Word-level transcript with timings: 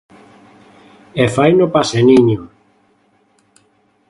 E 1.23 1.25
faino 1.35 1.65
paseniño. 1.75 2.41